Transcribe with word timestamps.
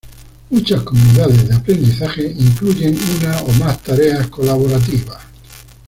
Muchas 0.49 0.81
comunidades 0.81 1.47
de 1.47 1.53
aprendizaje 1.53 2.25
incluyen 2.35 2.97
una 3.19 3.39
o 3.43 3.51
más 3.53 3.83
tareas 3.83 4.27
colaborativas. 4.29 5.19